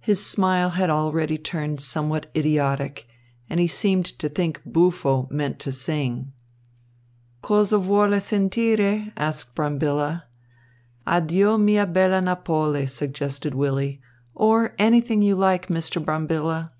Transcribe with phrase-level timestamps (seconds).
[0.00, 3.08] His smile had already turned somewhat idiotic,
[3.48, 6.34] and he seemed to think "buffo" meant "to sing."
[7.40, 10.24] "Cosa vuole sentire?" asked Brambilla.
[11.06, 14.02] "'Addio mia bella Napoli,'" suggested Willy,
[14.34, 16.04] "or anything you like, Mr.
[16.04, 16.72] Brambilla."